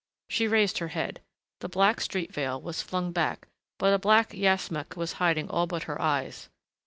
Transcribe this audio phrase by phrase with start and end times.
[0.29, 1.21] She raised her head.
[1.59, 5.83] The black street veil was flung back, but a black yashmak was hiding all but
[5.83, 6.49] her eyes.